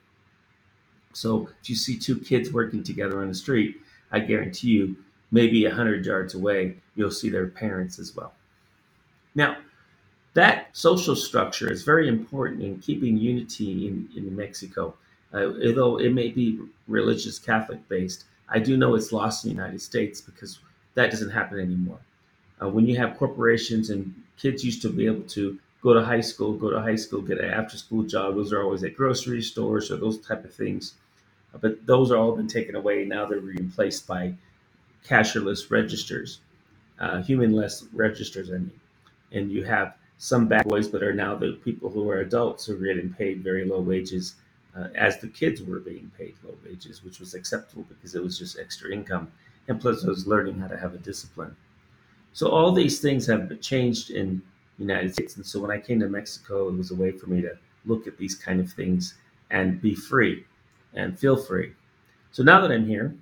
So 1.11 1.49
if 1.61 1.69
you 1.69 1.75
see 1.75 1.97
two 1.97 2.17
kids 2.17 2.53
working 2.53 2.83
together 2.83 3.21
on 3.21 3.27
the 3.27 3.35
street, 3.35 3.81
I 4.09 4.19
guarantee 4.19 4.69
you, 4.69 4.95
maybe 5.31 5.65
100 5.67 6.05
yards 6.05 6.35
away, 6.35 6.77
you'll 6.95 7.11
see 7.11 7.29
their 7.29 7.47
parents 7.47 7.99
as 7.99 8.15
well. 8.15 8.31
Now, 9.35 9.57
that 10.35 10.69
social 10.71 11.17
structure 11.17 11.69
is 11.69 11.83
very 11.83 12.07
important 12.07 12.61
in 12.61 12.79
keeping 12.79 13.17
unity 13.17 13.87
in, 13.87 14.07
in 14.15 14.33
Mexico. 14.33 14.95
Uh, 15.33 15.51
although 15.65 15.99
it 15.99 16.13
may 16.13 16.29
be 16.29 16.59
religious 16.87 17.37
Catholic 17.37 17.85
based, 17.89 18.23
I 18.47 18.59
do 18.59 18.77
know 18.77 18.95
it's 18.95 19.11
lost 19.11 19.43
in 19.43 19.49
the 19.49 19.55
United 19.55 19.81
States 19.81 20.21
because 20.21 20.59
that 20.93 21.11
doesn't 21.11 21.31
happen 21.31 21.59
anymore. 21.59 21.99
Uh, 22.61 22.69
when 22.69 22.87
you 22.87 22.95
have 22.95 23.17
corporations 23.17 23.89
and 23.89 24.13
kids 24.37 24.63
used 24.63 24.81
to 24.83 24.89
be 24.89 25.05
able 25.05 25.23
to 25.23 25.59
go 25.81 25.93
to 25.93 26.03
high 26.03 26.21
school, 26.21 26.53
go 26.53 26.69
to 26.69 26.81
high 26.81 26.95
school, 26.95 27.21
get 27.21 27.39
an 27.39 27.49
after 27.49 27.77
school 27.77 28.03
job, 28.03 28.35
those 28.35 28.51
are 28.51 28.61
always 28.63 28.83
at 28.83 28.95
grocery 28.95 29.41
stores 29.41 29.91
or 29.91 29.97
those 29.97 30.19
type 30.19 30.43
of 30.43 30.53
things. 30.53 30.95
But 31.59 31.85
those 31.85 32.11
are 32.11 32.17
all 32.17 32.35
been 32.35 32.47
taken 32.47 32.75
away. 32.75 33.05
Now 33.05 33.25
they're 33.25 33.39
replaced 33.39 34.05
by 34.05 34.35
cashierless 35.07 35.71
registers, 35.71 36.41
uh, 36.99 37.21
humanless 37.21 37.85
registers, 37.93 38.49
I 38.49 38.53
mean. 38.53 38.71
And 39.31 39.51
you 39.51 39.63
have 39.63 39.95
some 40.17 40.47
bad 40.47 40.67
boys, 40.67 40.87
but 40.87 41.01
are 41.01 41.13
now 41.13 41.35
the 41.35 41.53
people 41.63 41.89
who 41.89 42.09
are 42.09 42.19
adults 42.19 42.65
who 42.65 42.75
are 42.75 42.85
getting 42.85 43.13
paid 43.13 43.41
very 43.41 43.65
low 43.65 43.79
wages, 43.79 44.35
uh, 44.75 44.89
as 44.95 45.17
the 45.19 45.27
kids 45.27 45.63
were 45.63 45.79
being 45.79 46.11
paid 46.17 46.35
low 46.43 46.55
wages, 46.65 47.03
which 47.03 47.19
was 47.19 47.33
acceptable 47.33 47.85
because 47.87 48.15
it 48.15 48.23
was 48.23 48.37
just 48.37 48.59
extra 48.59 48.91
income. 48.91 49.31
And 49.67 49.79
plus, 49.79 50.03
I 50.03 50.09
was 50.09 50.27
learning 50.27 50.59
how 50.59 50.67
to 50.67 50.77
have 50.77 50.93
a 50.93 50.97
discipline. 50.97 51.55
So 52.33 52.49
all 52.49 52.71
these 52.71 52.99
things 52.99 53.25
have 53.27 53.59
changed 53.61 54.11
in 54.11 54.41
United 54.79 55.13
States. 55.13 55.35
And 55.35 55.45
so 55.45 55.59
when 55.59 55.71
I 55.71 55.79
came 55.79 55.99
to 55.99 56.09
Mexico, 56.09 56.69
it 56.69 56.77
was 56.77 56.91
a 56.91 56.95
way 56.95 57.11
for 57.11 57.27
me 57.27 57.41
to 57.41 57.57
look 57.85 58.07
at 58.07 58.17
these 58.17 58.35
kind 58.35 58.59
of 58.59 58.71
things 58.71 59.15
and 59.51 59.81
be 59.81 59.95
free 59.95 60.45
and 60.93 61.17
feel 61.17 61.37
free. 61.37 61.73
So 62.31 62.43
now 62.43 62.61
that 62.61 62.71
I'm 62.71 62.85
here, 62.85 63.15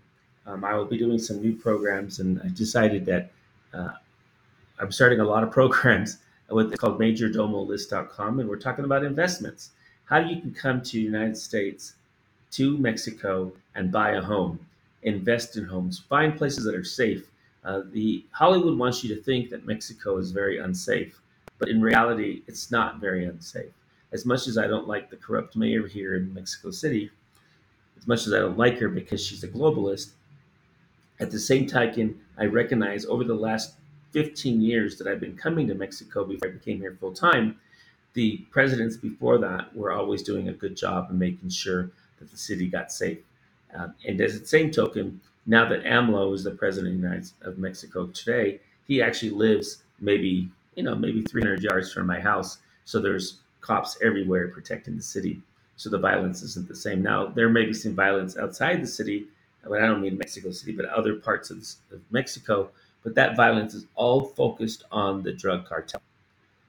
um, 0.45 0.63
I 0.63 0.73
will 0.75 0.85
be 0.85 0.97
doing 0.97 1.19
some 1.19 1.41
new 1.41 1.53
programs, 1.53 2.19
and 2.19 2.41
I 2.41 2.47
decided 2.47 3.05
that 3.05 3.31
uh, 3.73 3.89
I'm 4.79 4.91
starting 4.91 5.19
a 5.19 5.25
lot 5.25 5.43
of 5.43 5.51
programs 5.59 6.19
with 6.49 6.77
called 6.77 6.99
majordomolist.com, 6.99 8.39
and 8.39 8.49
we're 8.49 8.57
talking 8.57 8.85
about 8.85 9.03
investments. 9.03 9.71
How 10.05 10.19
you 10.19 10.41
can 10.41 10.53
come 10.53 10.81
to 10.81 10.91
the 10.91 11.01
United 11.01 11.37
States, 11.37 11.95
to 12.51 12.77
Mexico, 12.77 13.51
and 13.75 13.91
buy 13.91 14.11
a 14.11 14.21
home, 14.21 14.59
invest 15.03 15.57
in 15.57 15.65
homes, 15.65 15.99
find 15.99 16.37
places 16.37 16.63
that 16.63 16.75
are 16.75 16.83
safe. 16.83 17.27
Uh, 17.65 17.81
the 17.91 18.25
Hollywood 18.31 18.77
wants 18.77 19.03
you 19.03 19.13
to 19.13 19.21
think 19.21 19.49
that 19.49 19.65
Mexico 19.65 20.17
is 20.17 20.31
very 20.31 20.59
unsafe, 20.59 21.19
but 21.59 21.69
in 21.69 21.81
reality, 21.81 22.43
it's 22.47 22.71
not 22.71 22.99
very 22.99 23.25
unsafe. 23.25 23.71
As 24.11 24.25
much 24.25 24.47
as 24.47 24.57
I 24.57 24.67
don't 24.67 24.87
like 24.87 25.09
the 25.09 25.17
corrupt 25.17 25.55
mayor 25.55 25.87
here 25.87 26.15
in 26.15 26.33
Mexico 26.33 26.71
City, 26.71 27.11
as 27.97 28.07
much 28.07 28.27
as 28.27 28.33
I 28.33 28.39
don't 28.39 28.57
like 28.57 28.77
her 28.79 28.89
because 28.89 29.25
she's 29.25 29.43
a 29.43 29.47
globalist, 29.47 30.11
at 31.19 31.31
the 31.31 31.39
same 31.39 31.65
token, 31.65 32.19
I 32.37 32.45
recognize 32.45 33.05
over 33.05 33.23
the 33.23 33.33
last 33.33 33.73
15 34.11 34.61
years 34.61 34.97
that 34.97 35.07
I've 35.07 35.19
been 35.19 35.35
coming 35.35 35.67
to 35.67 35.73
Mexico 35.75 36.23
before 36.23 36.49
I 36.49 36.51
became 36.51 36.79
here 36.79 36.95
full 36.99 37.13
time, 37.13 37.59
the 38.13 38.37
presidents 38.51 38.97
before 38.97 39.37
that 39.39 39.75
were 39.75 39.91
always 39.91 40.23
doing 40.23 40.49
a 40.49 40.53
good 40.53 40.77
job 40.77 41.09
in 41.09 41.19
making 41.19 41.49
sure 41.49 41.91
that 42.19 42.31
the 42.31 42.37
city 42.37 42.67
got 42.67 42.91
safe. 42.91 43.19
Um, 43.75 43.93
and 44.07 44.19
as 44.21 44.39
the 44.39 44.45
same 44.45 44.71
token, 44.71 45.19
now 45.45 45.67
that 45.69 45.83
AMLO 45.83 46.33
is 46.33 46.43
the 46.43 46.51
president 46.51 47.33
of 47.41 47.57
Mexico 47.57 48.07
today, 48.07 48.59
he 48.87 49.01
actually 49.01 49.31
lives 49.31 49.83
maybe 49.99 50.49
you 50.77 50.83
know 50.83 50.95
maybe 50.95 51.21
300 51.23 51.61
yards 51.61 51.91
from 51.91 52.07
my 52.07 52.21
house. 52.21 52.59
So 52.85 53.01
there's 53.01 53.39
cops 53.59 53.97
everywhere 54.01 54.47
protecting 54.47 54.95
the 54.95 55.03
city. 55.03 55.41
So 55.75 55.89
the 55.89 55.99
violence 55.99 56.41
isn't 56.41 56.69
the 56.69 56.75
same. 56.75 57.01
Now 57.01 57.25
there 57.27 57.49
may 57.49 57.65
be 57.65 57.73
some 57.73 57.93
violence 57.93 58.37
outside 58.37 58.81
the 58.81 58.87
city, 58.87 59.27
but 59.67 59.81
I 59.81 59.85
don't 59.85 60.01
mean 60.01 60.17
Mexico 60.17 60.51
City, 60.51 60.71
but 60.71 60.85
other 60.85 61.15
parts 61.15 61.49
of, 61.49 61.57
of 61.91 61.99
Mexico 62.11 62.69
but 63.07 63.15
that 63.15 63.37
violence 63.37 63.73
is 63.73 63.85
all 63.95 64.19
focused 64.19 64.83
on 64.91 65.23
the 65.23 65.31
drug 65.31 65.65
cartel. 65.65 66.01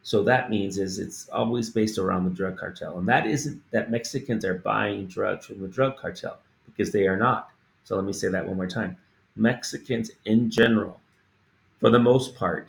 So 0.05 0.23
that 0.23 0.50
means 0.50 0.79
is 0.79 1.00
it's 1.00 1.29
always 1.31 1.69
based 1.69 1.99
around 1.99 2.25
the 2.25 2.31
drug 2.31 2.57
cartel, 2.57 2.97
and 2.99 3.09
that 3.09 3.27
isn't 3.27 3.61
that 3.73 3.91
Mexicans 3.91 4.45
are 4.45 4.55
buying 4.55 5.07
drugs 5.07 5.47
from 5.47 5.61
the 5.61 5.67
drug 5.67 5.97
cartel 5.97 6.38
because 6.65 6.93
they 6.93 7.09
are 7.09 7.17
not. 7.17 7.50
So 7.83 7.97
let 7.97 8.05
me 8.05 8.12
say 8.12 8.29
that 8.29 8.47
one 8.47 8.57
more 8.57 8.69
time. 8.69 8.97
Mexicans 9.35 10.12
in 10.27 10.49
general, 10.49 11.00
for 11.81 11.91
the 11.91 11.99
most 11.99 12.37
part, 12.37 12.69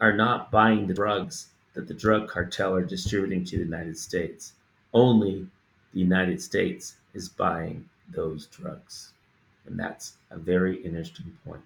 are 0.00 0.12
not 0.12 0.50
buying 0.50 0.86
the 0.86 0.94
drugs 0.94 1.48
that 1.74 1.88
the 1.88 1.94
drug 1.94 2.28
cartel 2.28 2.74
are 2.74 2.84
distributing 2.84 3.44
to 3.44 3.58
the 3.58 3.64
United 3.64 3.98
States. 3.98 4.52
Only 4.92 5.46
the 5.92 6.00
United 6.00 6.40
States 6.40 6.96
is 7.14 7.28
buying 7.28 7.88
those 8.14 8.46
drugs. 8.46 9.12
And 9.66 9.78
that's 9.78 10.14
a 10.30 10.38
very 10.38 10.76
interesting 10.84 11.36
point. 11.44 11.62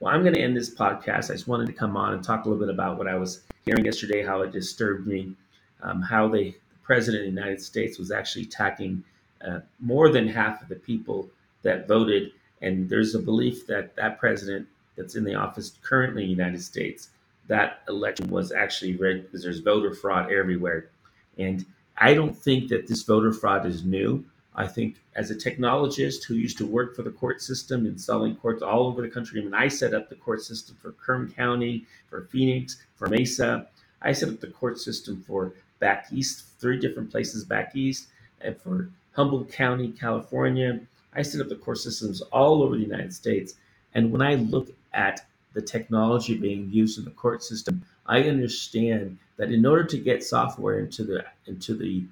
Well, 0.00 0.12
I'm 0.12 0.22
going 0.22 0.34
to 0.34 0.40
end 0.40 0.56
this 0.56 0.74
podcast. 0.74 1.30
I 1.30 1.34
just 1.34 1.48
wanted 1.48 1.66
to 1.66 1.72
come 1.72 1.96
on 1.96 2.14
and 2.14 2.22
talk 2.22 2.44
a 2.44 2.48
little 2.48 2.64
bit 2.64 2.72
about 2.72 2.98
what 2.98 3.06
I 3.06 3.14
was 3.14 3.42
hearing 3.64 3.84
yesterday, 3.84 4.24
how 4.24 4.42
it 4.42 4.52
disturbed 4.52 5.06
me, 5.06 5.34
um, 5.82 6.02
how 6.02 6.28
the 6.28 6.54
president 6.82 7.26
of 7.26 7.34
the 7.34 7.40
United 7.40 7.60
States 7.60 7.98
was 7.98 8.10
actually 8.10 8.42
attacking 8.42 9.02
uh, 9.46 9.60
more 9.80 10.10
than 10.10 10.26
half 10.26 10.62
of 10.62 10.68
the 10.68 10.76
people 10.76 11.28
that 11.62 11.88
voted. 11.88 12.32
And 12.60 12.88
there's 12.88 13.14
a 13.14 13.18
belief 13.18 13.66
that 13.66 13.94
that 13.96 14.18
president 14.18 14.66
that's 14.96 15.16
in 15.16 15.24
the 15.24 15.34
office 15.34 15.72
currently 15.82 16.22
in 16.22 16.28
the 16.28 16.34
United 16.34 16.62
States, 16.62 17.10
that 17.46 17.82
election 17.88 18.30
was 18.30 18.52
actually 18.52 18.96
rigged 18.96 19.24
because 19.24 19.42
there's 19.42 19.60
voter 19.60 19.94
fraud 19.94 20.32
everywhere. 20.32 20.90
And 21.38 21.64
I 21.96 22.14
don't 22.14 22.36
think 22.36 22.68
that 22.68 22.86
this 22.86 23.02
voter 23.02 23.32
fraud 23.32 23.66
is 23.66 23.84
new. 23.84 24.24
I 24.56 24.66
think 24.66 24.96
as 25.16 25.30
a 25.30 25.34
technologist 25.34 26.24
who 26.24 26.34
used 26.34 26.58
to 26.58 26.66
work 26.66 26.94
for 26.94 27.02
the 27.02 27.10
court 27.10 27.42
system, 27.42 27.86
installing 27.86 28.36
courts 28.36 28.62
all 28.62 28.86
over 28.86 29.02
the 29.02 29.08
country, 29.08 29.40
I 29.40 29.44
mean, 29.44 29.54
I 29.54 29.68
set 29.68 29.94
up 29.94 30.08
the 30.08 30.14
court 30.14 30.42
system 30.42 30.76
for 30.80 30.92
Kern 30.92 31.32
County, 31.32 31.86
for 32.08 32.22
Phoenix, 32.22 32.82
for 32.94 33.08
Mesa. 33.08 33.66
I 34.00 34.12
set 34.12 34.28
up 34.28 34.40
the 34.40 34.46
court 34.48 34.78
system 34.78 35.22
for 35.26 35.52
back 35.80 36.06
east, 36.12 36.44
three 36.58 36.78
different 36.78 37.10
places 37.10 37.44
back 37.44 37.74
east, 37.74 38.08
and 38.40 38.56
for 38.56 38.90
Humboldt 39.12 39.50
County, 39.50 39.88
California. 39.88 40.80
I 41.14 41.22
set 41.22 41.40
up 41.40 41.48
the 41.48 41.56
court 41.56 41.78
systems 41.78 42.20
all 42.20 42.62
over 42.62 42.76
the 42.76 42.82
United 42.82 43.12
States. 43.12 43.54
And 43.94 44.12
when 44.12 44.22
I 44.22 44.34
look 44.34 44.70
at 44.92 45.26
the 45.54 45.62
technology 45.62 46.36
being 46.36 46.70
used 46.70 46.98
in 46.98 47.04
the 47.04 47.10
court 47.12 47.42
system, 47.42 47.82
I 48.06 48.24
understand 48.24 49.18
that 49.36 49.50
in 49.50 49.64
order 49.64 49.84
to 49.84 49.98
get 49.98 50.22
software 50.22 50.78
into 50.80 51.04
the 51.04 51.24
into 51.46 51.74
the 51.74 52.04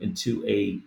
into 0.00 0.46
a 0.46 0.78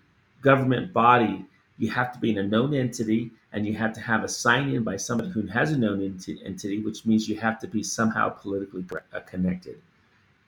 government 0.42 0.94
body, 0.94 1.46
you 1.77 1.89
have 1.92 2.13
to 2.13 2.20
be 2.20 2.32
in 2.32 2.38
a 2.38 2.44
known 2.44 2.74
entity 2.74 3.32
and 3.54 3.66
you 3.66 3.74
have 3.74 3.94
to 3.94 4.01
have 4.01 4.24
a 4.24 4.27
sign 4.27 4.70
in 4.70 4.84
by 4.84 4.98
somebody 4.98 5.30
who 5.30 5.46
has 5.48 5.72
a 5.72 5.77
known 5.77 6.01
entity, 6.46 6.80
which 6.84 7.06
means 7.06 7.27
you 7.27 7.38
have 7.38 7.60
to 7.60 7.68
be 7.68 7.82
somehow 7.82 8.30
politically 8.30 8.86
uh, 9.13 9.20
connected. 9.22 9.80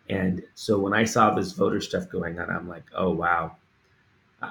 And 0.09 0.43
so 0.55 0.79
when 0.79 0.93
I 0.93 1.03
saw 1.03 1.33
this 1.33 1.53
voter 1.53 1.81
stuff 1.81 2.09
going 2.09 2.39
on, 2.39 2.49
I'm 2.49 2.67
like, 2.67 2.83
oh, 2.95 3.11
wow, 3.11 3.55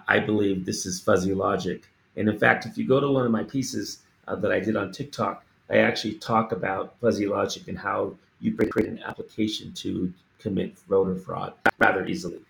I 0.06 0.20
believe 0.20 0.64
this 0.64 0.86
is 0.86 1.00
fuzzy 1.00 1.34
logic. 1.34 1.88
And 2.16 2.28
in 2.28 2.38
fact, 2.38 2.66
if 2.66 2.78
you 2.78 2.86
go 2.86 3.00
to 3.00 3.10
one 3.10 3.26
of 3.26 3.32
my 3.32 3.44
pieces 3.44 3.98
uh, 4.26 4.36
that 4.36 4.52
I 4.52 4.60
did 4.60 4.76
on 4.76 4.92
TikTok, 4.92 5.44
I 5.70 5.78
actually 5.78 6.14
talk 6.14 6.52
about 6.52 6.94
fuzzy 7.00 7.26
logic 7.26 7.66
and 7.68 7.78
how 7.78 8.14
you 8.40 8.54
create 8.54 8.88
an 8.88 9.00
application 9.04 9.72
to 9.72 10.12
commit 10.38 10.78
voter 10.88 11.16
fraud 11.16 11.52
rather 11.78 12.06
easily. 12.06 12.40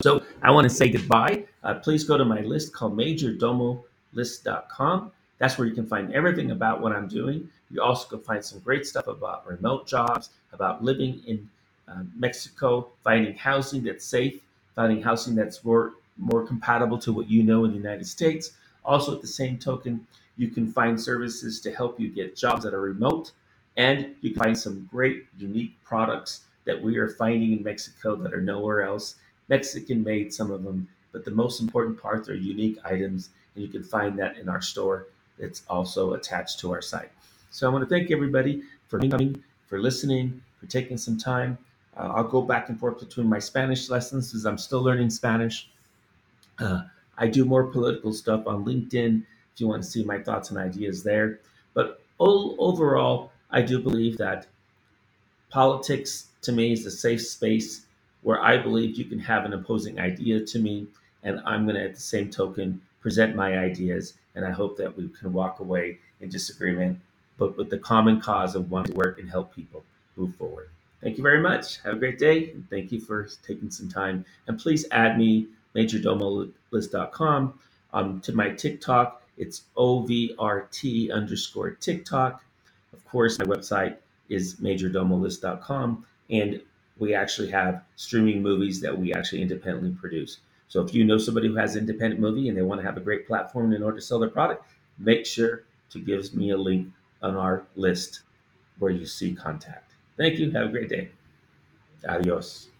So 0.00 0.22
I 0.42 0.50
want 0.50 0.66
to 0.68 0.74
say 0.74 0.88
goodbye. 0.88 1.44
Uh, 1.62 1.74
please 1.74 2.04
go 2.04 2.16
to 2.16 2.24
my 2.24 2.40
list 2.40 2.72
called 2.72 2.96
majordomolist.com. 2.96 5.12
That's 5.38 5.58
where 5.58 5.66
you 5.66 5.74
can 5.74 5.86
find 5.86 6.14
everything 6.14 6.52
about 6.52 6.80
what 6.80 6.92
I'm 6.92 7.08
doing. 7.08 7.50
You 7.70 7.82
also 7.82 8.08
can 8.08 8.20
find 8.20 8.42
some 8.44 8.60
great 8.60 8.86
stuff 8.86 9.06
about 9.06 9.46
remote 9.46 9.86
jobs, 9.86 10.30
about 10.52 10.84
living 10.84 11.20
in 11.26 11.48
uh, 11.88 12.02
Mexico, 12.16 12.88
finding 13.02 13.34
housing 13.34 13.82
that's 13.84 14.04
safe, 14.04 14.40
finding 14.74 15.02
housing 15.02 15.34
that's 15.34 15.64
more, 15.64 15.94
more 16.18 16.44
compatible 16.44 16.98
to 16.98 17.12
what 17.12 17.30
you 17.30 17.42
know 17.42 17.64
in 17.64 17.72
the 17.72 17.76
United 17.76 18.06
States. 18.06 18.52
Also, 18.84 19.14
at 19.14 19.20
the 19.20 19.26
same 19.26 19.58
token, 19.58 20.06
you 20.36 20.48
can 20.48 20.70
find 20.70 21.00
services 21.00 21.60
to 21.60 21.72
help 21.72 22.00
you 22.00 22.08
get 22.08 22.36
jobs 22.36 22.64
that 22.64 22.74
are 22.74 22.80
remote, 22.80 23.32
and 23.76 24.14
you 24.20 24.30
can 24.30 24.42
find 24.42 24.58
some 24.58 24.88
great, 24.90 25.26
unique 25.38 25.74
products 25.84 26.42
that 26.64 26.80
we 26.80 26.96
are 26.96 27.08
finding 27.08 27.52
in 27.52 27.62
Mexico 27.62 28.16
that 28.16 28.32
are 28.32 28.40
nowhere 28.40 28.82
else 28.82 29.16
Mexican 29.48 30.02
made, 30.02 30.32
some 30.32 30.50
of 30.50 30.62
them, 30.62 30.88
but 31.12 31.24
the 31.24 31.30
most 31.30 31.60
important 31.60 32.00
part, 32.00 32.28
are 32.28 32.34
unique 32.34 32.78
items, 32.84 33.30
and 33.54 33.62
you 33.62 33.70
can 33.70 33.82
find 33.82 34.18
that 34.18 34.38
in 34.38 34.48
our 34.48 34.62
store 34.62 35.08
that's 35.38 35.62
also 35.68 36.14
attached 36.14 36.58
to 36.60 36.72
our 36.72 36.80
site. 36.80 37.10
So 37.50 37.68
I 37.68 37.72
want 37.72 37.86
to 37.86 37.94
thank 37.94 38.10
everybody 38.10 38.62
for 38.88 38.98
coming, 38.98 39.42
for 39.66 39.78
listening, 39.78 40.42
for 40.58 40.66
taking 40.66 40.96
some 40.96 41.18
time. 41.18 41.58
Uh, 41.96 42.12
I'll 42.14 42.24
go 42.24 42.40
back 42.40 42.70
and 42.70 42.80
forth 42.80 42.98
between 42.98 43.28
my 43.28 43.38
Spanish 43.38 43.90
lessons 43.90 44.30
because 44.30 44.46
I'm 44.46 44.56
still 44.56 44.82
learning 44.82 45.10
Spanish. 45.10 45.68
Uh, 46.58 46.84
I 47.18 47.26
do 47.26 47.44
more 47.44 47.64
political 47.64 48.12
stuff 48.14 48.46
on 48.46 48.64
LinkedIn 48.64 49.24
if 49.54 49.60
you 49.60 49.68
want 49.68 49.82
to 49.82 49.88
see 49.88 50.04
my 50.04 50.18
thoughts 50.18 50.50
and 50.50 50.58
ideas 50.58 51.02
there. 51.02 51.40
But 51.74 52.00
overall, 52.18 53.32
I 53.50 53.62
do 53.62 53.78
believe 53.78 54.18
that 54.18 54.46
politics 55.50 56.28
to 56.42 56.52
me 56.52 56.72
is 56.72 56.86
a 56.86 56.90
safe 56.90 57.22
space 57.22 57.86
where 58.22 58.40
I 58.40 58.56
believe 58.56 58.96
you 58.96 59.04
can 59.04 59.18
have 59.18 59.44
an 59.44 59.52
opposing 59.52 59.98
idea 59.98 60.40
to 60.40 60.58
me, 60.58 60.86
and 61.22 61.40
I'm 61.44 61.64
going 61.64 61.76
to, 61.76 61.84
at 61.84 61.94
the 61.94 62.00
same 62.00 62.30
token, 62.30 62.80
present 63.00 63.34
my 63.34 63.58
ideas. 63.58 64.14
And 64.34 64.44
I 64.44 64.50
hope 64.50 64.76
that 64.78 64.96
we 64.96 65.08
can 65.08 65.32
walk 65.32 65.60
away 65.60 65.98
in 66.20 66.30
disagreement, 66.30 66.98
but 67.36 67.56
with 67.56 67.68
the 67.68 67.78
common 67.78 68.20
cause 68.20 68.54
of 68.54 68.70
wanting 68.70 68.92
to 68.92 68.98
work 68.98 69.18
and 69.18 69.28
help 69.28 69.54
people 69.54 69.84
move 70.16 70.34
forward. 70.36 70.68
Thank 71.02 71.16
you 71.16 71.22
very 71.22 71.40
much. 71.40 71.80
Have 71.82 71.94
a 71.94 71.98
great 71.98 72.18
day. 72.18 72.54
Thank 72.70 72.92
you 72.92 73.00
for 73.00 73.28
taking 73.44 73.70
some 73.70 73.88
time. 73.88 74.24
And 74.46 74.58
please 74.58 74.86
add 74.92 75.18
me, 75.18 75.48
majordomolist.com, 75.74 77.54
um, 77.92 78.20
to 78.20 78.32
my 78.32 78.50
TikTok. 78.50 79.21
It's 79.42 79.62
OVRT 79.76 81.12
underscore 81.12 81.72
TikTok. 81.72 82.44
Of 82.92 83.04
course, 83.04 83.38
my 83.40 83.44
website 83.44 83.96
is 84.28 84.54
majordomolist.com. 84.56 86.06
And 86.30 86.62
we 86.98 87.12
actually 87.12 87.50
have 87.50 87.82
streaming 87.96 88.40
movies 88.40 88.80
that 88.82 88.96
we 88.96 89.12
actually 89.12 89.42
independently 89.42 89.90
produce. 89.90 90.38
So 90.68 90.80
if 90.80 90.94
you 90.94 91.04
know 91.04 91.18
somebody 91.18 91.48
who 91.48 91.56
has 91.56 91.74
an 91.74 91.80
independent 91.80 92.20
movie 92.20 92.48
and 92.48 92.56
they 92.56 92.62
want 92.62 92.80
to 92.80 92.86
have 92.86 92.96
a 92.96 93.00
great 93.00 93.26
platform 93.26 93.72
in 93.72 93.82
order 93.82 93.96
to 93.96 94.02
sell 94.02 94.20
their 94.20 94.30
product, 94.30 94.64
make 94.98 95.26
sure 95.26 95.64
to 95.90 95.98
give 95.98 96.32
me 96.34 96.50
a 96.50 96.56
link 96.56 96.92
on 97.20 97.36
our 97.36 97.64
list 97.74 98.22
where 98.78 98.92
you 98.92 99.04
see 99.04 99.34
contact. 99.34 99.92
Thank 100.16 100.38
you. 100.38 100.52
Have 100.52 100.66
a 100.66 100.70
great 100.70 100.88
day. 100.88 101.10
Adios. 102.08 102.71